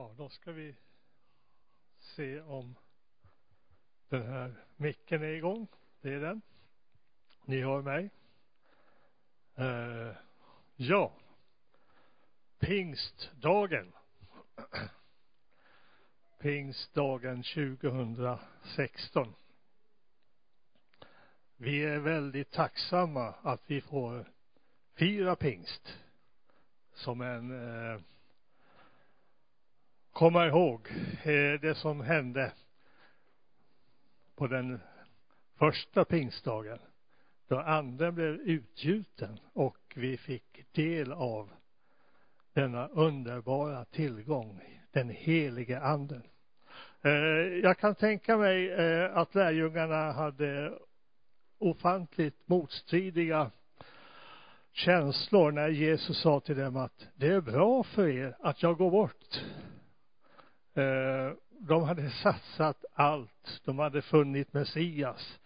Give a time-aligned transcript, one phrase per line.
[0.00, 0.74] Ja, då ska vi
[1.98, 2.74] se om
[4.08, 5.66] den här micken är igång.
[6.00, 6.42] Det är den.
[7.44, 8.10] Ni hör mig.
[9.54, 10.16] Eh,
[10.76, 11.12] ja.
[12.58, 13.92] Pingstdagen.
[16.38, 19.34] Pingstdagen 2016.
[21.56, 24.24] Vi är väldigt tacksamma att vi får
[24.94, 25.98] fira pingst
[26.94, 28.00] som en eh,
[30.20, 30.88] komma ihåg
[31.22, 32.52] eh, det som hände
[34.36, 34.80] på den
[35.58, 36.78] första pingstdagen
[37.48, 41.50] då anden blev utgjuten och vi fick del av
[42.52, 44.60] denna underbara tillgång,
[44.92, 46.22] den helige anden.
[47.02, 47.10] Eh,
[47.62, 50.78] jag kan tänka mig eh, att lärjungarna hade
[51.58, 53.50] ofantligt motstridiga
[54.72, 58.90] känslor när Jesus sa till dem att det är bra för er att jag går
[58.90, 59.40] bort.
[60.74, 63.60] Eh, de hade satsat allt.
[63.64, 65.40] De hade funnit Messias.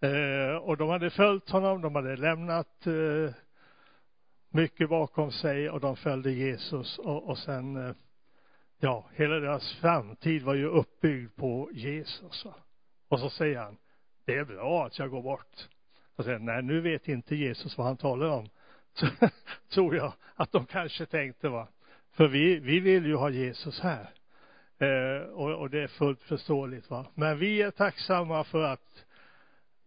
[0.00, 1.80] Eh, och de hade följt honom.
[1.80, 3.34] De hade lämnat eh,
[4.48, 7.94] mycket bakom sig och de följde Jesus och, och sen
[8.78, 12.46] ja, hela deras framtid var ju uppbyggd på Jesus.
[13.08, 13.76] Och så säger han,
[14.24, 15.68] det är bra att jag går bort.
[16.16, 18.48] Och säger, nej, nu vet inte Jesus vad han talar om.
[18.92, 19.06] Så
[19.74, 21.68] tror jag att de kanske tänkte va.
[22.12, 24.10] För vi, vi vill ju ha Jesus här.
[24.84, 27.06] Eh, och, och det är fullt förståeligt va.
[27.14, 29.04] Men vi är tacksamma för att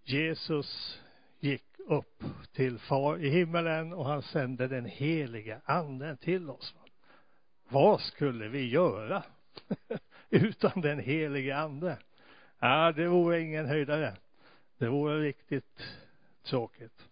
[0.04, 1.02] Jesus
[1.40, 6.76] gick upp till far i himmelen och han sände den heliga anden till oss.
[6.76, 6.82] Va?
[7.70, 9.24] Vad skulle vi göra
[10.30, 11.98] utan den helige ande?
[12.60, 14.14] Ja, det vore ingen höjdare.
[14.78, 15.84] Det vore riktigt
[16.44, 17.08] tråkigt.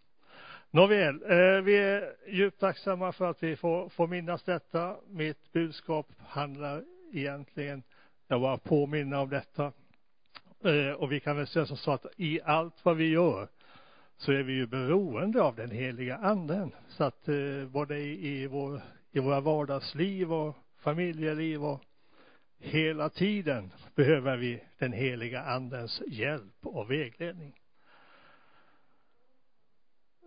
[0.71, 4.97] Nåväl, eh, vi är djupt tacksamma för att vi får, får minnas detta.
[5.07, 6.83] Mitt budskap handlar
[7.15, 7.83] egentligen,
[8.27, 9.71] jag bara påminna om detta.
[10.63, 13.47] Eh, och vi kan väl säga som så att i allt vad vi gör
[14.17, 16.71] så är vi ju beroende av den heliga anden.
[16.87, 18.81] Så att eh, både i, i, vår,
[19.11, 21.81] i våra vardagsliv och familjeliv och
[22.59, 27.53] hela tiden behöver vi den heliga andens hjälp och vägledning.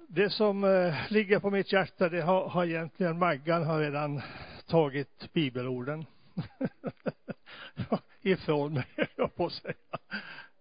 [0.09, 4.21] Det som eh, ligger på mitt hjärta, det har, har egentligen Maggan har redan
[4.67, 6.05] tagit bibelorden
[8.21, 9.75] ifrån mig, jag på att säga.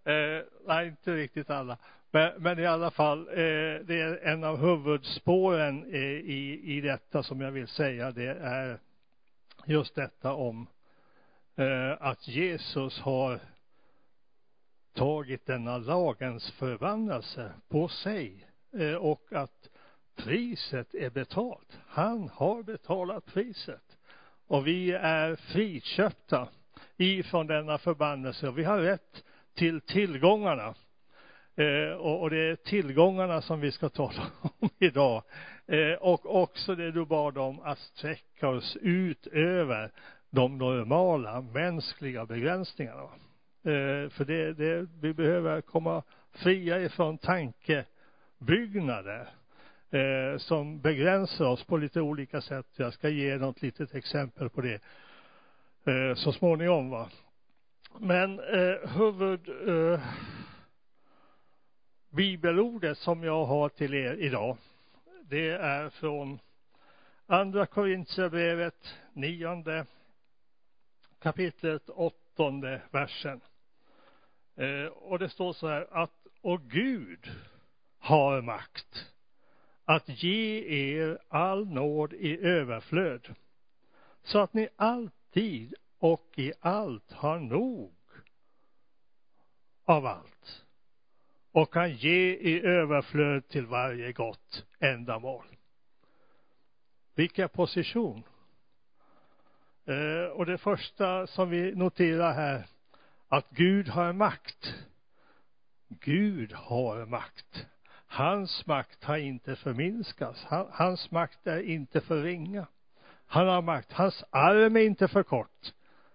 [0.04, 1.78] Eh, nej, inte riktigt alla.
[2.10, 3.34] Men, men i alla fall, eh,
[3.84, 8.10] det är en av huvudspåren eh, i, i detta som jag vill säga.
[8.10, 8.78] Det är
[9.64, 10.66] just detta om
[11.56, 13.40] eh, att Jesus har
[14.94, 19.68] tagit denna lagens förvandlelse på sig eh, och att
[20.16, 21.78] priset är betalt.
[21.86, 23.97] Han har betalat priset.
[24.48, 26.48] Och vi är friköpta
[26.96, 30.74] ifrån denna förbannelse och vi har rätt till tillgångarna.
[31.56, 34.26] Eh, och, och, det är tillgångarna som vi ska tala
[34.58, 35.22] om idag.
[35.66, 39.92] Eh, och också det du bad om att sträcka oss ut över
[40.30, 43.02] de normala mänskliga begränsningarna.
[43.02, 43.08] Eh,
[44.10, 49.28] för det, det, vi behöver komma fria ifrån tankebyggnader
[49.90, 52.66] eh, som begränsar oss på lite olika sätt.
[52.76, 54.80] Jag ska ge något litet exempel på det
[55.84, 56.90] eh, så småningom.
[56.90, 57.10] Va?
[57.98, 60.00] Men eh, huvud eh,
[62.10, 64.56] bibelordet som jag har till er idag,
[65.22, 66.38] det är från
[67.26, 69.86] Andra Korintierbrevet, nionde
[71.18, 73.40] kapitlet, åttonde versen.
[74.56, 77.30] Eh, och det står så här att, och Gud
[77.98, 79.06] har makt
[79.88, 83.34] att ge er all nåd i överflöd,
[84.22, 87.94] så att ni alltid och i allt har nog
[89.84, 90.64] av allt
[91.52, 95.46] och kan ge i överflöd till varje gott ändamål.
[97.14, 98.22] Vilken position!
[99.84, 102.66] Eh, och det första som vi noterar här,
[103.28, 104.74] att Gud har makt.
[105.88, 107.66] Gud har makt.
[108.08, 110.44] Hans makt har inte förminskats.
[110.70, 112.66] Hans makt är inte för ringa.
[113.26, 113.92] Han har makt.
[113.92, 115.72] Hans arm är inte för kort.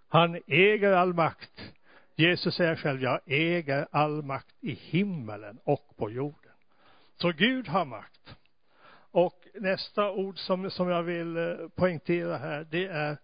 [0.08, 1.74] Han äger all makt.
[2.16, 6.52] Jesus säger själv, jag äger all makt i himmelen och på jorden.
[7.16, 8.36] Så Gud har makt.
[9.12, 13.18] Och nästa ord som, som jag vill eh, poängtera här, det är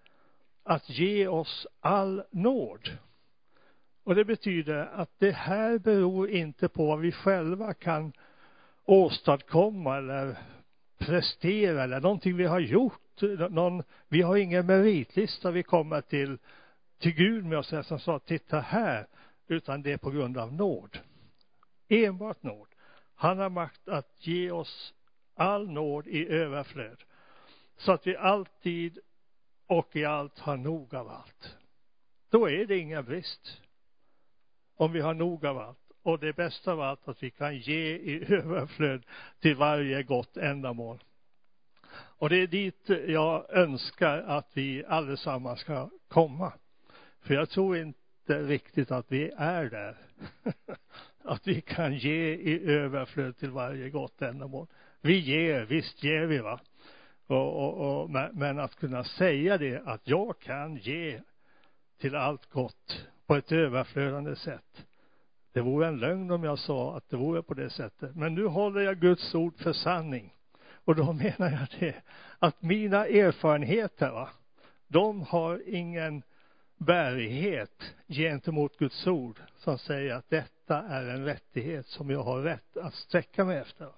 [0.63, 2.97] att ge oss all nåd.
[4.03, 8.13] Och det betyder att det här beror inte på vad vi själva kan
[8.89, 10.37] åstadkomma eller
[10.97, 13.21] prestera eller någonting vi har gjort.
[13.49, 16.37] Någon, vi har ingen meritlista vi kommer till
[16.99, 19.07] till Gud med oss som sa titta här,
[19.47, 20.99] utan det är på grund av nåd.
[21.87, 22.67] Enbart nåd.
[23.15, 24.93] Han har makt att ge oss
[25.35, 27.03] all nåd i överflöd.
[27.77, 28.99] Så att vi alltid
[29.67, 31.57] och i allt har nog av allt.
[32.29, 33.61] Då är det ingen brist.
[34.75, 35.88] Om vi har nog av allt.
[36.03, 39.05] Och det bästa av allt att vi kan ge i överflöd
[39.39, 41.03] till varje gott ändamål.
[41.91, 46.53] Och det är dit jag önskar att vi allesammans ska komma.
[47.21, 49.97] För jag tror inte riktigt att vi är där.
[51.23, 54.67] att vi kan ge i överflöd till varje gott ändamål.
[55.01, 56.59] Vi ger, visst ger vi va.
[57.27, 61.21] Och, och, och, men att kunna säga det att jag kan ge
[61.99, 64.85] till allt gott på ett överflödande sätt.
[65.53, 68.15] Det vore en lögn om jag sa att det vore på det sättet.
[68.15, 70.33] Men nu håller jag Guds ord för sanning.
[70.85, 71.95] Och då menar jag det,
[72.39, 74.29] att mina erfarenheter, va,
[74.87, 76.23] de har ingen
[76.77, 82.77] bärighet gentemot Guds ord som säger att detta är en rättighet som jag har rätt
[82.77, 83.89] att sträcka mig efter.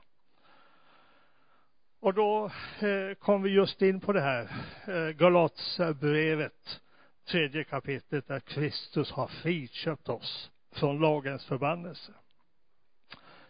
[1.99, 2.45] Och då
[2.79, 4.51] eh, kom vi just in på det här
[4.87, 6.81] eh, Galatsbrevet,
[7.25, 12.11] tredje kapitlet, där Kristus har friköpt oss från lagens förbannelse.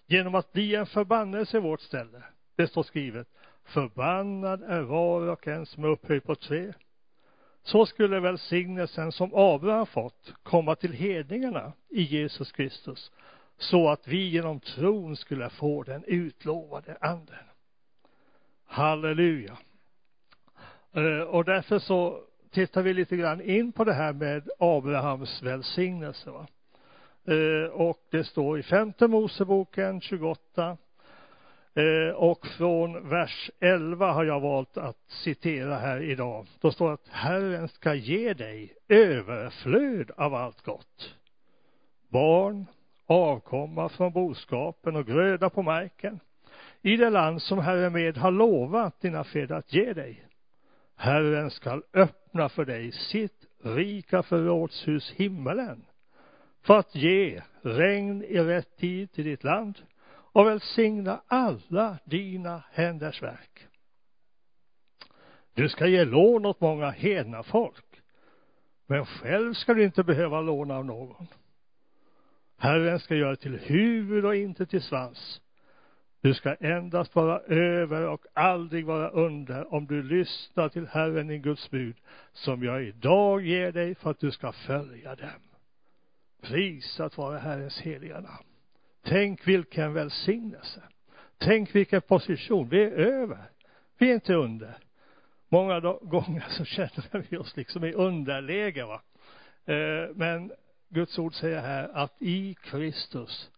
[0.05, 2.23] Genom att bli en förbannelse i vårt ställe.
[2.55, 3.27] Det står skrivet,
[3.63, 6.73] förbannad är var och en som är upphöjd på tre.
[7.63, 13.11] Så skulle välsignelsen som Abraham fått komma till hedningarna i Jesus Kristus,
[13.57, 17.45] så att vi genom tron skulle få den utlovade anden.
[18.65, 19.57] Halleluja.
[20.93, 26.31] Eh, och därför så tittar vi lite grann in på det här med Abrahams välsignelse.
[26.31, 26.47] Va?
[27.25, 30.77] Eh, och det står i femte Moseboken 28
[31.73, 36.47] eh, och från vers 11 har jag valt att citera här idag.
[36.59, 41.15] Då står det att Herren ska ge dig överflöd av allt gott.
[42.09, 42.65] Barn,
[43.05, 46.19] avkomma från boskapen och gröda på marken
[46.81, 50.25] i det land som Herren med har lovat dina fäder att ge dig.
[50.95, 55.85] Herren skall öppna för dig sitt rika förrådshus himmelen
[56.61, 63.21] för att ge regn i rätt tid till ditt land och välsigna alla dina händers
[63.21, 63.67] verk.
[65.53, 68.01] Du ska ge lån åt många hedna folk,
[68.85, 71.27] men själv ska du inte behöva låna av någon.
[72.57, 75.41] Herren ska göra till huvud och inte till svans
[76.21, 81.37] du ska endast vara över och aldrig vara under om du lyssnar till Herren i
[81.37, 81.95] Guds bud
[82.33, 85.50] som jag idag ger dig för att du ska följa dem.
[86.41, 88.45] Prisat vare Herrens heliga namn.
[89.03, 90.81] Tänk vilken välsignelse.
[91.37, 92.69] Tänk vilken position.
[92.69, 93.51] Vi är över.
[93.97, 94.77] Vi är inte under.
[95.49, 99.01] Många gånger så känner vi oss liksom i underläge va.
[99.65, 100.51] Eh, men
[100.89, 103.51] Guds ord säger här att i Kristus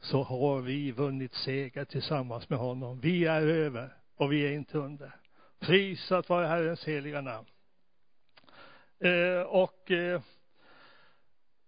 [0.00, 3.00] så har vi vunnit seger tillsammans med honom.
[3.00, 5.16] Vi är över och vi är inte under.
[5.58, 7.46] Prisat vare Herrens heliga namn.
[8.98, 10.20] Eh, och eh,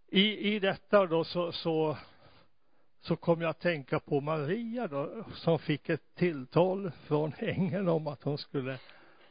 [0.09, 1.97] i, i detta då så, så,
[3.01, 8.07] så kom jag att tänka på Maria då, som fick ett tilltal från ängeln om
[8.07, 8.79] att hon skulle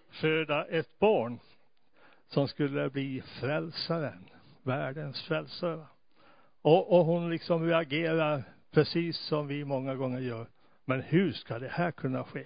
[0.09, 1.39] föda ett barn
[2.27, 4.29] som skulle bli frälsaren,
[4.63, 5.85] världens frälsare.
[6.61, 10.47] Och, och hon liksom reagerar precis som vi många gånger gör.
[10.85, 12.45] Men hur ska det här kunna ske?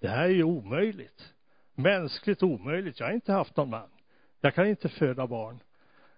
[0.00, 1.34] Det här är ju omöjligt.
[1.74, 3.00] Mänskligt omöjligt.
[3.00, 3.88] Jag har inte haft någon man.
[4.40, 5.58] Jag kan inte föda barn.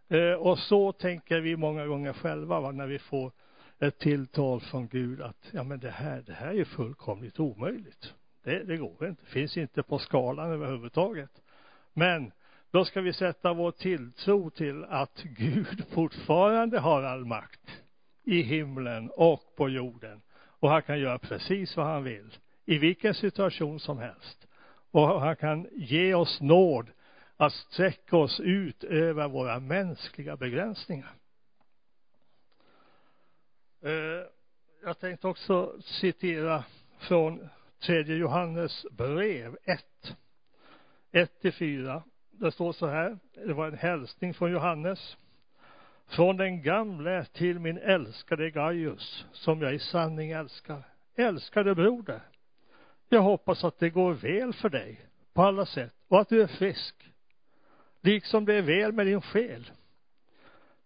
[0.09, 3.33] Eh, och så tänker vi många gånger själva va, när vi får
[3.79, 8.15] ett tilltal från Gud att ja men det här, det här är fullkomligt omöjligt.
[8.45, 9.27] Det, det går inte.
[9.27, 11.31] Finns inte på skalan överhuvudtaget.
[11.93, 12.33] Men
[12.71, 17.83] då ska vi sätta vår tilltro till att Gud fortfarande har all makt
[18.25, 20.21] i himlen och på jorden.
[20.61, 24.47] Och han kan göra precis vad han vill, i vilken situation som helst.
[24.91, 26.91] Och han kan ge oss nåd
[27.37, 31.13] att sträcka oss ut över våra mänskliga begränsningar.
[33.83, 34.27] Eh,
[34.85, 36.65] jag tänkte också citera
[36.99, 37.49] från
[37.81, 40.17] tredje Johannes brev 1.
[41.13, 42.03] 1 till 4.
[42.31, 45.17] Det står så här, det var en hälsning från Johannes.
[46.07, 50.83] Från den gamle till min älskade Gaius, som jag i sanning älskar.
[51.17, 52.21] Älskade broder.
[53.09, 56.47] Jag hoppas att det går väl för dig på alla sätt och att du är
[56.47, 57.14] frisk.
[58.05, 59.71] Liksom det är väl med din själ.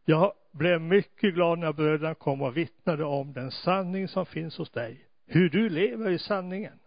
[0.05, 4.71] Jag blev mycket glad när bröderna kom och vittnade om den sanning som finns hos
[4.71, 5.07] dig.
[5.27, 6.79] Hur du lever i sanningen.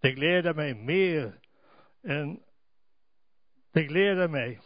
[0.00, 1.32] Det gläder mig mer
[2.02, 2.40] än
[3.72, 4.60] det gläder mig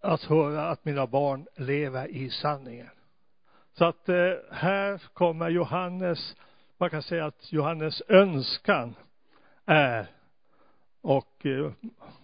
[0.00, 2.90] att höra att mina barn lever i sanningen.
[3.72, 6.36] Så att eh, här kommer Johannes,
[6.78, 8.94] man kan säga att Johannes önskan
[9.64, 10.15] är
[11.06, 11.72] och eh,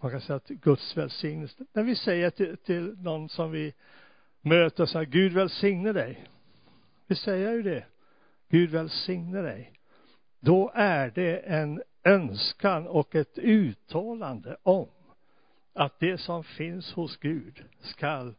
[0.01, 1.65] man kan säga att Guds välsignelse.
[1.73, 3.75] När vi säger till, till någon som vi
[4.41, 6.29] möter så här, Gud välsigne dig.
[7.07, 7.85] Vi säger ju det.
[8.49, 9.73] Gud välsigne dig.
[10.41, 14.89] Då är det en önskan och ett uttalande om
[15.73, 18.35] att det som finns hos Gud skall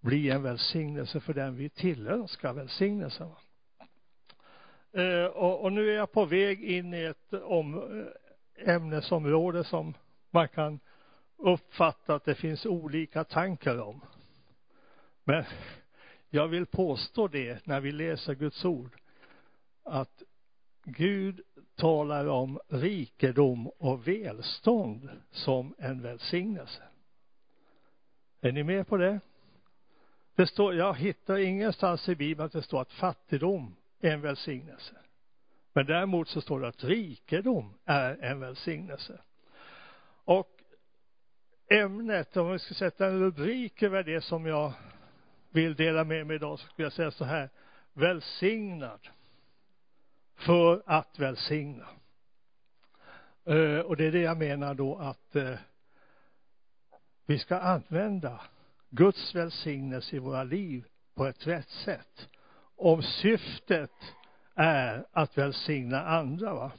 [0.00, 3.28] bli en välsignelse för den vi tillönskar välsignelsen.
[4.92, 8.04] Eh, och, och, nu är jag på väg in i ett om,
[8.58, 9.94] ämnesområde som
[10.30, 10.80] man kan
[11.36, 14.00] uppfatta att det finns olika tankar om.
[15.24, 15.44] Men
[16.30, 18.96] jag vill påstå det när vi läser Guds ord
[19.82, 20.22] att
[20.84, 21.40] Gud
[21.74, 26.82] talar om rikedom och välstånd som en välsignelse.
[28.40, 29.20] Är ni med på det?
[30.34, 34.94] Det står, jag hittar ingenstans i Bibeln att det står att fattigdom är en välsignelse.
[35.78, 39.20] Men däremot så står det att rikedom är en välsignelse.
[40.24, 40.62] Och
[41.68, 44.72] ämnet, om vi ska sätta en rubrik över det som jag
[45.50, 47.48] vill dela med mig idag, så skulle jag säga så här,
[47.92, 49.08] välsignad
[50.36, 51.86] för att välsigna.
[53.44, 55.54] Eh, och det är det jag menar då att eh,
[57.26, 58.40] vi ska använda
[58.90, 62.28] Guds välsignelse i våra liv på ett rätt sätt.
[62.76, 63.92] Om syftet
[64.58, 66.72] är att välsigna andra, va?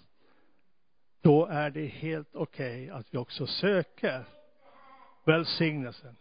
[1.21, 4.25] då är det helt okej okay att vi också söker
[5.23, 6.15] välsignelsen.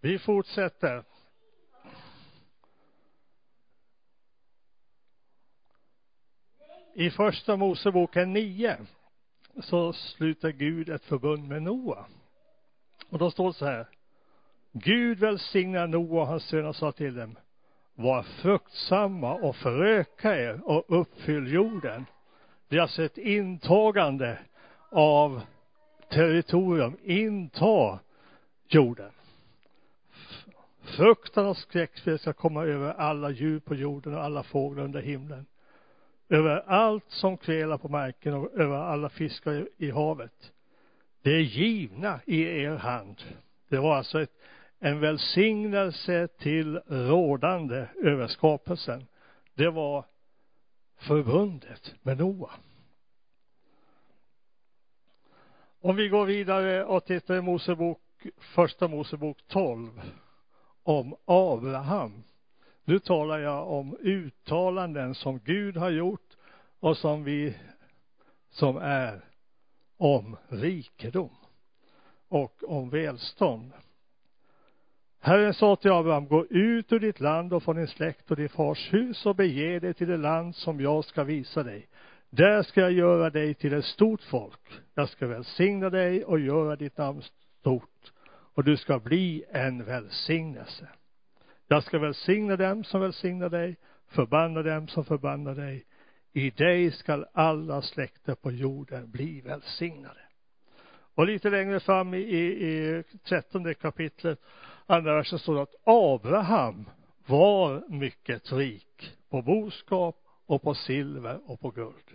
[0.00, 1.04] Vi fortsätter.
[6.94, 8.86] I första Moseboken 9
[9.62, 12.06] så slutar Gud ett förbund med Noa.
[13.10, 13.86] Och då står det så här.
[14.72, 17.36] Gud välsignar Noa och hans söner sa till dem.
[17.94, 22.04] Var fruktsamma och föröka er och uppfyll jorden.
[22.68, 24.38] Det är alltså ett intagande
[24.90, 25.40] av
[26.10, 26.96] territorium.
[27.02, 27.98] Inta
[28.68, 29.10] jorden.
[30.82, 35.46] Fruktan och skräck ska komma över alla djur på jorden och alla fåglar under himlen.
[36.28, 40.52] Över allt som kvelar på marken och över alla fiskar i havet.
[41.22, 43.22] Det är givna i er hand.
[43.68, 44.32] Det var alltså ett,
[44.78, 49.06] en välsignelse till rådande över skapelsen.
[49.54, 50.04] Det var
[50.96, 52.50] förbundet med Noa.
[55.80, 58.00] Om vi går vidare och tittar i Mosebok,
[58.38, 60.00] första Mosebok 12
[60.82, 62.22] om Abraham.
[62.84, 66.36] Nu talar jag om uttalanden som Gud har gjort
[66.80, 67.56] och som vi,
[68.50, 69.27] som är
[69.98, 71.30] om rikedom
[72.28, 73.72] och om välstånd.
[75.20, 78.48] Herren sa till Abraham, gå ut ur ditt land och från din släkt och din
[78.48, 81.88] fars hus och bege dig till det land som jag ska visa dig.
[82.30, 84.60] Där ska jag göra dig till ett stort folk.
[84.94, 87.22] Jag ska välsigna dig och göra ditt namn
[87.60, 90.88] stort och du ska bli en välsignelse.
[91.68, 93.76] Jag ska välsigna dem som välsignar dig,
[94.06, 95.84] förbanna dem som förbannar dig.
[96.38, 100.20] I dig skall alla släkter på jorden bli välsignade.
[101.14, 104.40] Och lite längre fram i, i, trettonde kapitlet,
[104.86, 106.90] andra versen står det att Abraham
[107.26, 112.10] var mycket rik på boskap och på silver och på guld.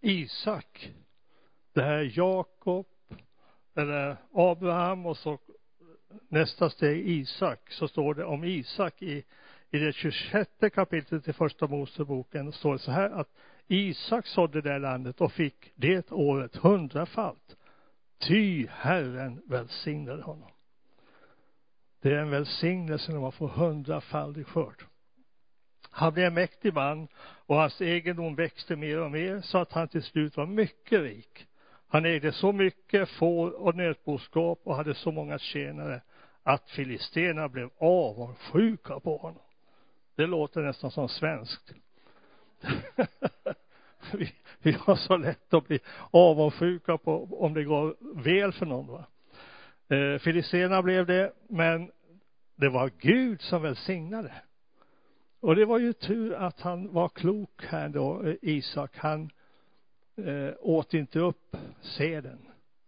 [0.00, 0.92] Isak,
[1.72, 2.86] det här Jakob,
[3.74, 5.38] eller Abraham och så
[6.28, 9.24] nästa steg Isak, så står det om Isak i,
[9.70, 13.28] i det 26 kapitlet i första Moseboken, står det så här att
[13.68, 17.56] Isak sådde det landet och fick det året hundrafalt,
[18.18, 20.50] ty Herren välsignade honom.
[22.02, 24.84] Det är en välsignelse när man får hundrafaldig skörd.
[25.90, 29.88] Han blev en mäktig man och hans egendom växte mer och mer så att han
[29.88, 31.46] till slut var mycket rik.
[31.92, 36.00] Han ägde så mycket får och nötboskap och hade så många tjänare
[36.42, 39.42] att filisterna blev avundsjuka på honom.
[40.14, 41.72] Det låter nästan som svenskt.
[44.12, 45.80] vi, vi har så lätt att bli
[46.10, 48.86] avundsjuka på om det går väl för någon.
[48.86, 49.04] Va?
[49.96, 51.90] Eh, filisterna blev det, men
[52.56, 54.32] det var Gud som välsignade.
[55.40, 58.96] Och det var ju tur att han var klok här då, eh, Isak.
[58.96, 59.30] Han
[60.28, 62.38] eh, åt inte upp seden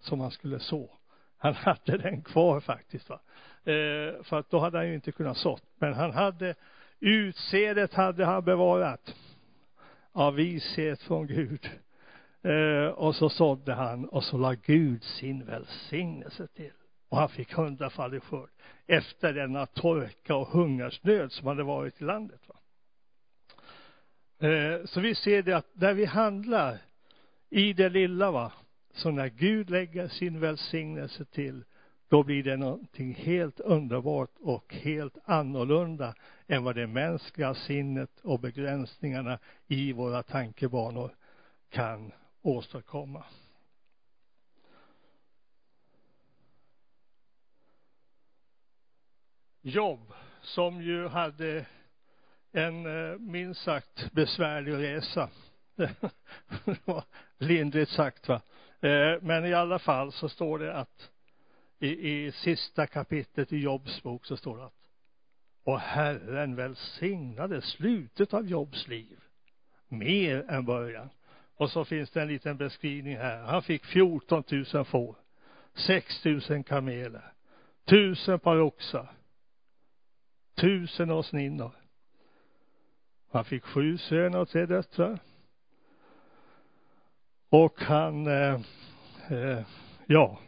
[0.01, 0.91] som han skulle så.
[1.39, 3.09] Han hade den kvar faktiskt.
[3.09, 3.21] Va?
[3.65, 5.63] Eh, för att då hade han ju inte kunnat sått.
[5.79, 6.55] Men han hade,
[7.01, 9.15] utsedet hade han bevarat
[10.13, 11.71] av vishet från Gud.
[12.43, 16.73] Eh, och så sådde han och så la Gud sin välsignelse till.
[17.09, 18.51] Och han fick hundrafaldig skörd
[18.87, 22.41] efter denna torka och hungersnöd som hade varit i landet.
[22.47, 22.57] Va?
[24.49, 26.79] Eh, så vi ser det att där vi handlar
[27.53, 28.53] i det lilla, va,
[28.93, 31.65] så när Gud lägger sin välsignelse till,
[32.09, 36.15] då blir det någonting helt underbart och helt annorlunda
[36.47, 41.17] än vad det mänskliga sinnet och begränsningarna i våra tankebanor
[41.71, 43.25] kan åstadkomma.
[49.61, 51.67] Jobb, som ju hade
[52.53, 55.31] en eh, minst sagt besvärlig resa.
[56.65, 57.05] det var
[57.39, 58.41] lindrigt sagt va.
[58.81, 61.11] Eh, men i alla fall så står det att
[61.79, 64.83] i, i sista kapitlet i Jobs bok så står det att
[65.65, 69.21] och Herren välsignade slutet av Jobs liv
[69.89, 71.11] mer än början.
[71.57, 73.43] Och så finns det en liten beskrivning här.
[73.43, 75.17] Han fick 14 000 får,
[75.75, 77.33] 6 000 kameler,
[77.85, 79.13] tusen par oxar,
[80.55, 81.73] tusen åsninnor.
[83.31, 85.19] Han fick sju söner och tre döttrar.
[87.53, 88.61] Och han, eh,
[89.29, 89.63] eh,
[90.07, 90.39] ja,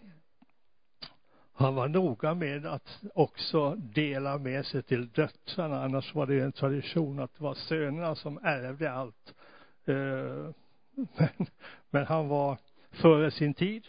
[1.52, 5.84] han var noga med att också dela med sig till döttrarna.
[5.84, 9.34] Annars var det ju en tradition att det var sönerna som ärvde allt.
[9.84, 9.94] Eh,
[11.16, 11.46] men,
[11.90, 12.58] men han var
[12.90, 13.86] före sin tid.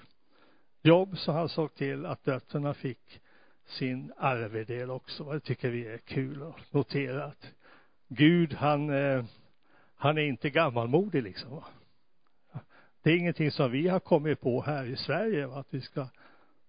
[0.81, 3.21] Jobb så han såg till att döttrarna fick
[3.65, 5.31] sin arvedel också.
[5.31, 7.51] Det tycker vi är kul att notera att
[8.07, 9.23] Gud han, eh,
[9.95, 11.61] han är inte gammalmodig liksom.
[13.05, 16.07] Det är ingenting som vi har kommit på här i Sverige, va, att vi ska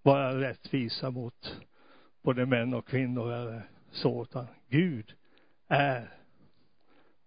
[0.03, 1.57] vara rättvisa mot
[2.23, 5.13] både män och kvinnor eller så, utan Gud
[5.69, 6.09] är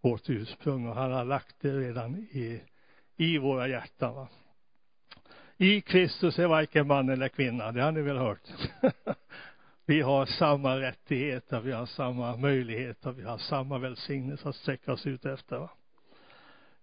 [0.02, 2.62] vårt ursprung och han har lagt det redan i,
[3.16, 4.16] i våra hjärtan.
[4.16, 4.28] Va?
[5.58, 8.48] I Kristus är varken man eller kvinna, det har ni väl hört?
[9.86, 15.08] vi har samma rättigheter, vi har samma möjligheter, vi har samma välsignelse att sträcka oss
[15.08, 15.60] ut efter.
[15.60, 15.70] Va?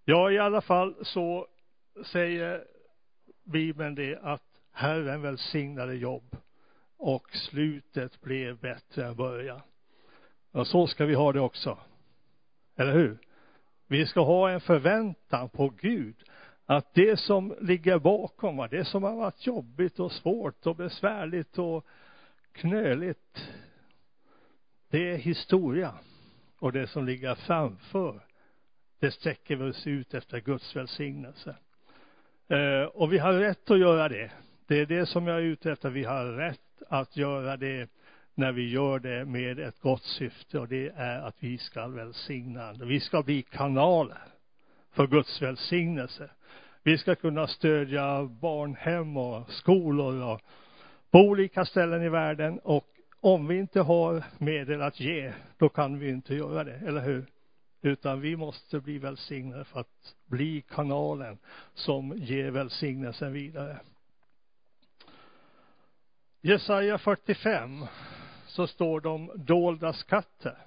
[0.05, 1.47] Ja, i alla fall så
[2.05, 2.63] säger
[3.43, 6.37] Bibeln det att Herren välsignade jobb
[6.97, 9.61] och slutet blev bättre än början.
[10.51, 11.77] Och så ska vi ha det också.
[12.75, 13.17] Eller hur?
[13.87, 16.15] Vi ska ha en förväntan på Gud
[16.65, 21.85] att det som ligger bakom, det som har varit jobbigt och svårt och besvärligt och
[22.51, 23.51] knöligt,
[24.89, 25.93] det är historia.
[26.59, 28.19] Och det som ligger framför,
[28.99, 31.55] det sträcker vi oss ut efter Guds välsignelse.
[32.49, 34.31] Eh, och vi har rätt att göra det.
[34.67, 35.89] Det är det som jag är ute efter.
[35.89, 37.89] Vi har rätt att göra det
[38.35, 42.73] när vi gör det med ett gott syfte och det är att vi ska välsigna
[42.73, 44.21] Vi ska bli kanaler
[44.91, 46.29] för Guds välsignelse.
[46.83, 50.41] Vi ska kunna stödja barnhem och skolor och
[51.11, 52.85] på olika ställen i världen och
[53.21, 57.25] om vi inte har medel att ge, då kan vi inte göra det, eller hur?
[57.81, 61.37] Utan vi måste bli välsignade för att bli kanalen
[61.73, 63.79] som ger välsignelsen vidare.
[66.41, 67.85] Jesaja 45
[68.45, 70.57] så står det om dolda skatter.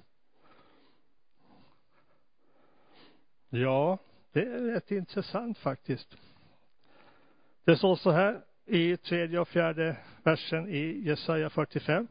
[3.49, 3.97] Ja,
[4.31, 6.17] det är rätt intressant faktiskt.
[7.63, 12.07] Det står så här i tredje och fjärde versen i Jesaja 45.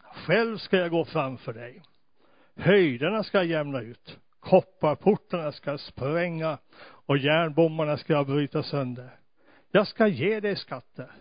[0.00, 1.82] Själv ska jag gå framför dig.
[2.58, 4.18] Höjderna ska jämna ut.
[4.40, 9.10] Kopparportarna ska spränga och järnbommarna ska bryta sönder.
[9.70, 11.12] Jag ska ge dig skatter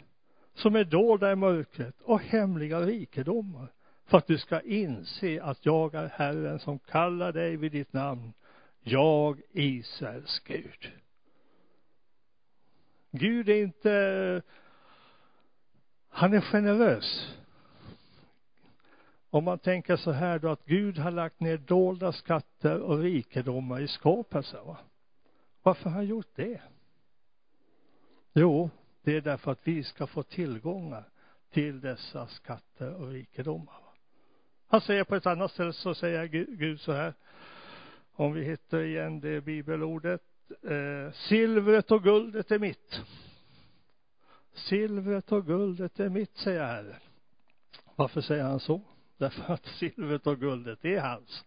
[0.54, 3.68] som är dolda i mörkret och hemliga rikedomar
[4.06, 8.34] för att du ska inse att jag är Herren som kallar dig vid ditt namn.
[8.82, 10.92] Jag, Israels Gud.
[13.12, 14.42] Gud är inte,
[16.10, 17.38] han är generös.
[19.30, 23.80] Om man tänker så här då att Gud har lagt ner dolda skatter och rikedomar
[23.80, 24.78] i skapelsen va.
[25.64, 26.62] Varför har han gjort det?
[28.34, 28.70] Jo,
[29.04, 31.04] det är därför att vi ska få tillgångar
[31.52, 33.76] till dessa skatter och rikedomar.
[34.68, 37.14] Han säger på ett annat ställe så säger Gud så här,
[38.12, 43.02] om vi hittar igen det bibelordet, eh, silvret och guldet är mitt.
[44.54, 47.00] Silvret och guldet är mitt, säger Herren.
[47.96, 48.82] Varför säger han så?
[49.18, 51.46] Därför att silvret och guldet är hans.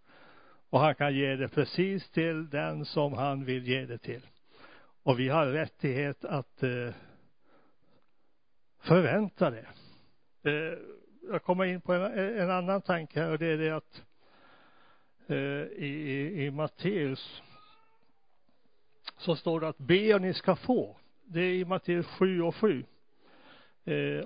[0.70, 4.26] Och han kan ge det precis till den som han vill ge det till.
[5.02, 6.94] Och vi har rättighet att eh,
[8.80, 9.66] förvänta det.
[10.42, 10.78] Eh,
[11.30, 14.04] jag kommer in på en, en annan tanke här och det är det att
[15.26, 17.42] eh, i, i, i Matteus
[19.18, 20.96] så står det att be och ni ska få.
[21.24, 22.84] Det är i Matteus 7 och 7.
[23.84, 24.20] Eh,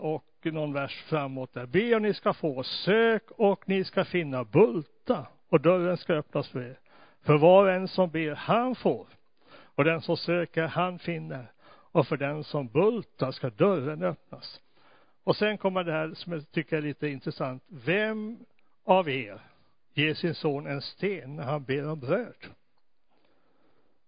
[0.46, 1.66] och någon vers framåt där.
[1.66, 6.48] Be och ni ska få, sök och ni ska finna, bulta och dörren ska öppnas
[6.48, 6.78] för er.
[7.22, 9.06] För var och en som ber, han får.
[9.54, 11.46] Och den som söker, han finner.
[11.66, 14.60] Och för den som bultar ska dörren öppnas.
[15.24, 17.62] Och sen kommer det här som jag tycker är lite intressant.
[17.66, 18.38] Vem
[18.84, 19.40] av er
[19.94, 22.46] ger sin son en sten när han ber om bröd?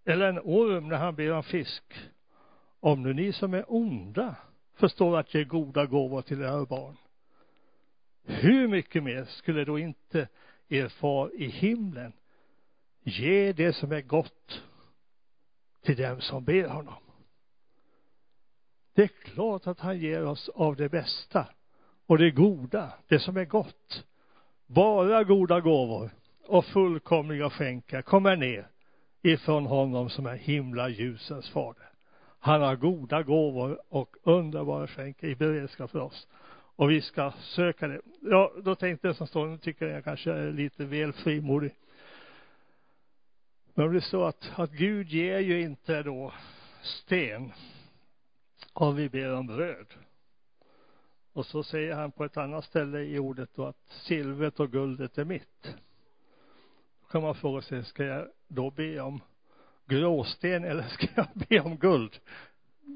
[0.05, 1.85] Eller en orm när han ber om fisk?
[2.81, 4.35] Om nu ni som är onda
[4.76, 6.96] förstår att ge goda gåvor till era barn.
[8.24, 10.28] Hur mycket mer skulle då inte
[10.68, 12.12] er far i himlen
[13.02, 14.62] ge det som är gott
[15.82, 17.02] till dem som ber honom?
[18.94, 21.46] Det är klart att han ger oss av det bästa
[22.06, 24.04] och det goda, det som är gott.
[24.66, 26.10] Bara goda gåvor
[26.46, 28.68] och fullkomliga skänker kommer ner
[29.22, 31.90] ifrån honom som är himla ljusens fader.
[32.38, 36.29] Han har goda gåvor och underbara skänker i beredskap för oss.
[36.77, 38.01] Och vi ska söka det.
[38.20, 41.75] Ja, då tänkte jag som står, nu tycker jag kanske är lite väl frimodig.
[43.75, 46.33] Men det är så att, att Gud ger ju inte då
[46.83, 47.53] sten
[48.72, 49.87] om vi ber om bröd.
[51.33, 55.18] Och så säger han på ett annat ställe i ordet då att silvret och guldet
[55.18, 55.77] är mitt.
[57.01, 59.20] Då kan man fråga sig, ska jag då be om
[59.87, 62.18] gråsten eller ska jag be om guld?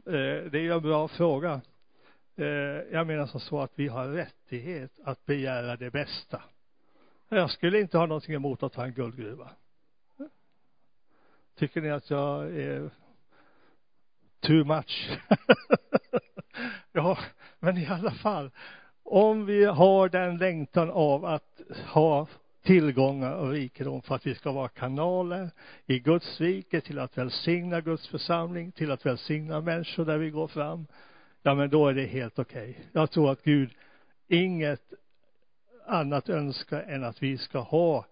[0.07, 1.61] Eh, det är ju en bra fråga.
[2.37, 2.47] Eh,
[2.93, 6.43] jag menar som så att vi har rättighet att begära det bästa.
[7.29, 9.51] Jag skulle inte ha någonting emot att ha en guldgruva.
[11.55, 12.91] Tycker ni att jag är
[14.41, 15.19] too much?
[16.93, 17.19] ja,
[17.59, 18.51] men i alla fall,
[19.03, 22.27] om vi har den längtan av att ha
[22.63, 25.51] tillgångar och rikedom för att vi ska vara kanaler
[25.87, 30.47] i Guds rike till att välsigna Guds församling, till att välsigna människor där vi går
[30.47, 30.87] fram.
[31.43, 32.71] Ja, men då är det helt okej.
[32.71, 32.85] Okay.
[32.93, 33.71] Jag tror att Gud
[34.29, 34.93] inget
[35.87, 38.05] annat önskar än att vi ska ha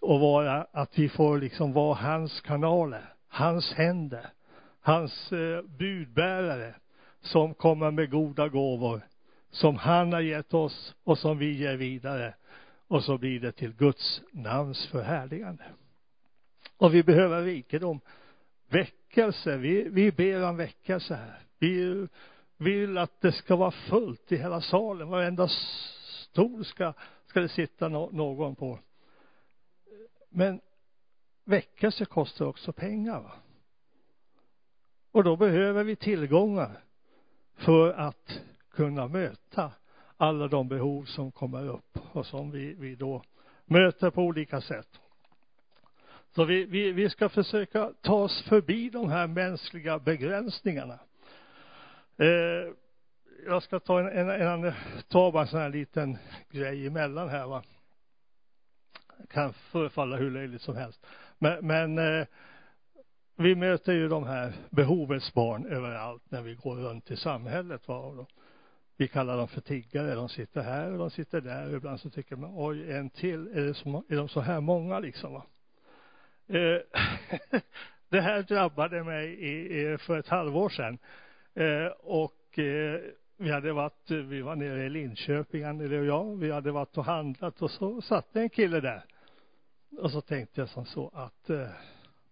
[0.00, 4.26] och vara, att vi får liksom vara hans kanaler, hans händer,
[4.80, 6.74] hans eh, budbärare
[7.20, 9.00] som kommer med goda gåvor
[9.52, 12.34] som han har gett oss och som vi ger vidare
[12.92, 15.64] och så blir det till Guds namns förhärligande.
[16.76, 18.00] Och vi behöver rikedom.
[18.68, 21.46] Väckelse, vi, vi ber om väckelse här.
[21.58, 22.06] Vi
[22.56, 25.08] vill att det ska vara fullt i hela salen.
[25.08, 26.92] Varenda stol ska,
[27.26, 28.78] ska det sitta no, någon på.
[30.28, 30.60] Men
[31.44, 33.20] väckelse kostar också pengar.
[33.20, 33.32] Va?
[35.10, 36.80] Och då behöver vi tillgångar
[37.54, 39.72] för att kunna möta
[40.22, 43.22] alla de behov som kommer upp och som vi, vi då
[43.64, 45.00] möter på olika sätt.
[46.34, 50.98] Så vi, vi, vi ska försöka ta oss förbi de här mänskliga begränsningarna.
[52.16, 52.72] Eh,
[53.46, 54.72] jag ska ta en, en, en
[55.08, 56.18] ta bara en sån här liten
[56.50, 57.62] grej emellan här va.
[59.30, 61.06] Kan förefalla hur löjligt som helst.
[61.38, 62.26] Men, men eh,
[63.36, 68.26] vi möter ju de här behovets barn överallt när vi går runt i samhället va.
[68.96, 70.14] Vi kallar dem för tiggare.
[70.14, 71.68] De sitter här och de sitter där.
[71.68, 73.48] Och ibland så tycker man, oj, en till.
[73.48, 75.32] Är, det så, är de så här många liksom?
[75.32, 75.46] Va?
[76.46, 76.80] Eh,
[78.08, 80.98] det här drabbade mig i, i, för ett halvår sedan.
[81.54, 83.00] Eh, och eh,
[83.36, 86.36] vi hade varit, vi var nere i Linköping, Anneli och jag.
[86.36, 89.04] Vi hade varit och handlat och så satt en kille där.
[89.98, 91.68] Och så tänkte jag som så att, eh,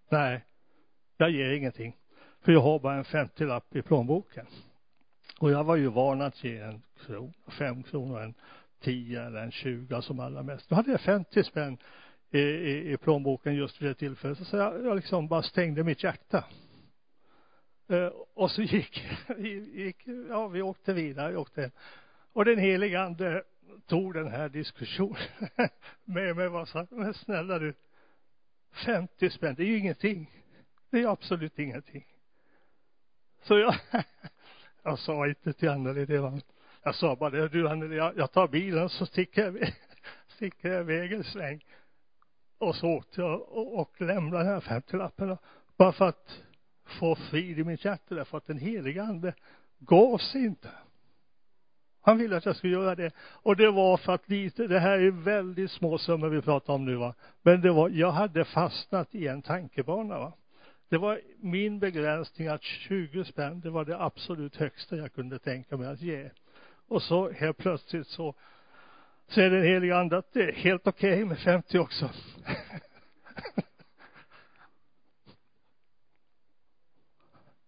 [0.08, 0.44] nej,
[1.16, 1.96] jag ger ingenting.
[2.40, 4.46] För jag har bara en 50-lapp i plånboken.
[5.40, 8.34] Och jag var ju van att ge en krona, fem kronor, en
[8.80, 10.68] tio eller en tjuga som allra mest.
[10.68, 11.78] Då hade jag 50 spänn
[12.30, 14.38] i, i, i plånboken just vid det tillfället.
[14.38, 16.44] Så jag, jag liksom bara stängde mitt hjärta.
[17.90, 19.02] Uh, och så gick,
[19.72, 21.70] gick, ja vi åkte vidare, vi åkte.
[22.32, 23.42] Och den helige ande
[23.86, 25.18] tog den här diskussionen
[26.04, 27.74] med mig och sa, men snälla du,
[28.84, 30.30] 50 spänn, det är ju ingenting.
[30.90, 32.06] Det är absolut ingenting.
[33.42, 33.74] Så jag,
[34.82, 36.40] jag sa inte till Anneli det var,
[36.82, 39.72] jag sa bara det, du Anneli, jag, jag tar bilen så sticker jag,
[40.28, 41.64] sticker jag iväg en sväng.
[42.58, 45.36] Och så åkte jag och, och lämnade den här femtiolappen
[45.76, 46.42] bara för att
[46.84, 49.34] få frid i mitt hjärta därför att den heliga ande
[49.78, 50.70] gav sig inte.
[52.02, 53.12] Han ville att jag skulle göra det.
[53.18, 56.84] Och det var för att lite, det här är väldigt små summor vi pratar om
[56.84, 57.14] nu va.
[57.42, 60.32] Men det var, jag hade fastnat i en tankebana va.
[60.90, 65.76] Det var min begränsning att 20 spänn, det var det absolut högsta jag kunde tänka
[65.76, 66.30] mig att ge.
[66.88, 68.34] Och så helt plötsligt så
[69.28, 72.10] säger den helige ande att det är helt okej okay med 50 också.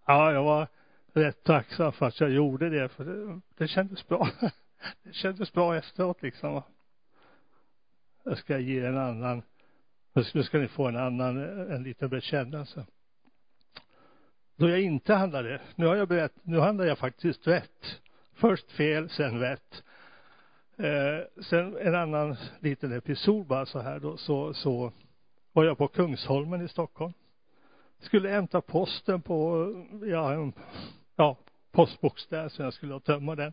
[0.06, 0.68] ja, jag var
[1.12, 4.28] rätt tacksam för att jag gjorde det, för det, det kändes bra.
[5.02, 6.62] det kändes bra efteråt liksom.
[8.22, 9.42] Jag ska ge en annan,
[10.34, 11.38] nu ska ni få en annan,
[11.70, 12.86] en liten bekännelse.
[14.62, 18.00] Då jag inte handlade, nu har jag berättat, nu handlar jag faktiskt rätt.
[18.34, 19.82] Först fel, sen rätt.
[20.76, 24.92] Eh, sen en annan liten episod bara så här då, så, så
[25.52, 27.12] var jag på Kungsholmen i Stockholm.
[27.98, 29.68] Skulle hämta posten på,
[30.04, 30.52] ja,
[31.16, 31.36] ja,
[31.72, 33.52] postbox där, så jag skulle tömma den.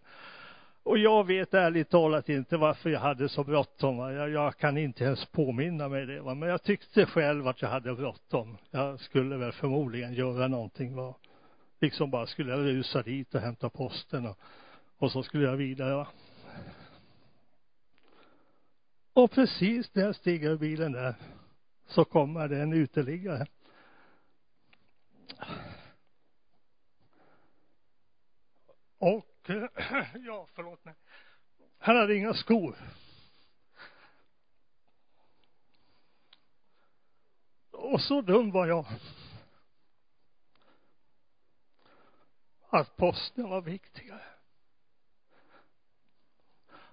[0.83, 3.97] Och jag vet ärligt talat inte varför jag hade så bråttom.
[3.97, 6.21] Jag, jag kan inte ens påminna mig det.
[6.21, 6.33] Va?
[6.33, 8.57] Men jag tyckte själv att jag hade bråttom.
[8.71, 10.95] Jag skulle väl förmodligen göra någonting.
[10.95, 11.15] Va?
[11.79, 14.37] Liksom bara skulle jag rusa dit och hämta posten och,
[14.97, 15.95] och så skulle jag vidare.
[15.95, 16.07] Va?
[19.13, 21.15] Och precis när jag stiger ur bilen där
[21.87, 23.45] så kommer det en uteliggare.
[28.97, 29.28] Och
[30.25, 30.93] ja, förlåt mig.
[31.77, 32.75] Han hade inga skor.
[37.71, 38.85] Och så dum var jag.
[42.69, 44.21] Att posten var viktigare.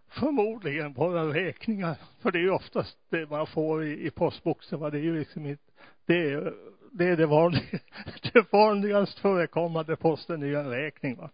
[0.08, 1.96] Förmodligen bara räkningar.
[2.20, 4.80] För det är ju oftast det man får i, i postboxen.
[4.80, 4.90] Va?
[4.90, 5.72] Det är ju liksom inte,
[6.06, 6.54] det är,
[6.92, 7.78] det är det vanliga,
[8.32, 11.30] det vanligast förekommande posten är ju en räkning va.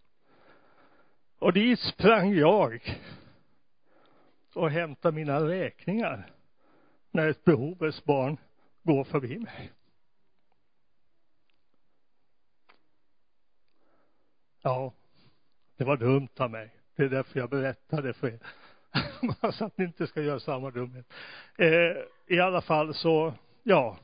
[1.43, 2.99] Och dit sprang jag
[4.55, 6.31] och hämtade mina räkningar
[7.11, 8.37] när ett behovets barn
[8.83, 9.73] går förbi mig.
[14.63, 14.93] Ja,
[15.77, 16.75] det var dumt av mig.
[16.97, 18.41] Det är därför jag berättade för er.
[19.53, 21.07] så att ni inte ska göra samma dumhet.
[21.59, 23.99] Eh, I alla fall så, ja,